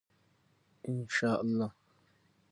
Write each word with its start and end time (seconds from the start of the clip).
ان 0.89 1.05
شاء 1.09 1.41
الله. 1.41 1.71